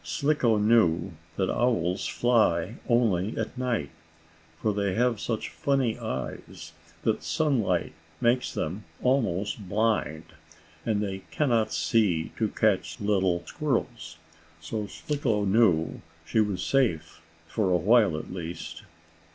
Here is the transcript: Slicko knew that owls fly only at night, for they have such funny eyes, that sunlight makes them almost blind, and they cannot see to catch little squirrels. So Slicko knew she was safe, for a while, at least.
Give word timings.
Slicko 0.03 0.57
knew 0.57 1.11
that 1.37 1.51
owls 1.55 2.07
fly 2.07 2.77
only 2.89 3.37
at 3.37 3.55
night, 3.55 3.91
for 4.59 4.73
they 4.73 4.95
have 4.95 5.19
such 5.19 5.49
funny 5.49 5.99
eyes, 5.99 6.73
that 7.03 7.21
sunlight 7.21 7.93
makes 8.19 8.51
them 8.51 8.83
almost 9.03 9.69
blind, 9.69 10.23
and 10.87 11.03
they 11.03 11.19
cannot 11.29 11.71
see 11.71 12.31
to 12.37 12.47
catch 12.47 12.99
little 12.99 13.45
squirrels. 13.45 14.17
So 14.59 14.87
Slicko 14.87 15.45
knew 15.45 16.01
she 16.25 16.39
was 16.39 16.63
safe, 16.63 17.21
for 17.47 17.69
a 17.69 17.77
while, 17.77 18.17
at 18.17 18.33
least. 18.33 18.81